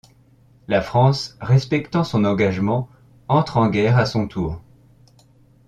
La 0.67 0.81
France 0.81 1.37
respectant 1.41 2.03
son 2.03 2.25
engagement 2.25 2.89
entre 3.27 3.57
en 3.57 3.69
guerre 3.69 3.99
à 3.99 4.07
son 4.07 4.27
tour. 4.27 4.59